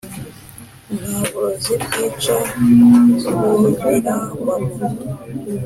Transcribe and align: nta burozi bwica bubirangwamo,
nta 0.97 1.17
burozi 1.29 1.73
bwica 1.83 2.35
bubirangwamo, 3.37 4.73